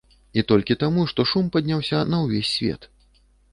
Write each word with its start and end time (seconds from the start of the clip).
І 0.41 0.43
толькі 0.51 0.77
таму, 0.83 1.03
што 1.11 1.27
шум 1.33 1.53
падняўся 1.57 2.01
на 2.11 2.25
ўвесь 2.25 2.53
свет. 2.57 2.91